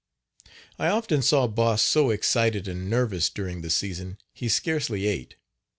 [0.79, 5.35] I often saw Boss so excited and nervous during the season he scarcely ate.